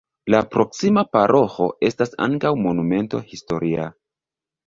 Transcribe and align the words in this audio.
La 0.33 0.37
proksima 0.53 1.01
paroĥo 1.17 1.67
estas 1.89 2.15
ankaŭ 2.27 2.53
monumento 2.63 3.23
historia. 3.35 3.85